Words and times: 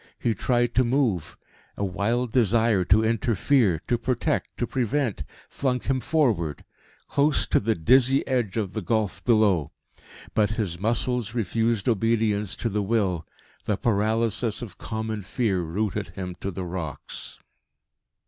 He 0.17 0.33
tried 0.33 0.73
to 0.73 0.83
move; 0.83 1.37
a 1.77 1.85
wild 1.85 2.31
desire 2.31 2.83
to 2.85 3.03
interfere, 3.03 3.79
to 3.87 3.99
protect, 3.99 4.57
to 4.57 4.65
prevent, 4.65 5.23
flung 5.47 5.79
him 5.79 5.99
forward 5.99 6.63
close 7.07 7.45
to 7.45 7.59
the 7.59 7.75
dizzy 7.75 8.25
edge 8.27 8.57
of 8.57 8.73
the 8.73 8.81
gulf 8.81 9.23
below. 9.23 9.73
But 10.33 10.53
his 10.57 10.79
muscles 10.79 11.35
refused 11.35 11.87
obedience 11.87 12.55
to 12.55 12.69
the 12.69 12.81
will. 12.81 13.27
The 13.65 13.77
paralysis 13.77 14.63
of 14.63 14.79
common 14.79 15.21
fear 15.21 15.61
rooted 15.61 16.07
him 16.09 16.33
to 16.41 16.49
the 16.49 16.65
rocks. 16.65 17.39